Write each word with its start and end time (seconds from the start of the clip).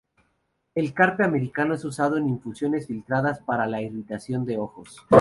El 0.73 0.95
carpe 0.95 1.23
americano 1.23 1.75
es 1.75 1.85
usado 1.85 2.17
en 2.17 2.27
infusiones 2.27 2.87
filtradas 2.87 3.39
para 3.39 3.67
la 3.67 3.83
irritación 3.83 4.45
de 4.45 4.53
los 4.55 4.63
ojos. 4.63 4.97